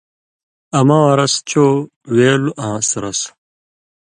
[0.77, 1.65] امہ واں رس چو
[2.15, 3.31] وېلوۡ آں سُرسوۡ،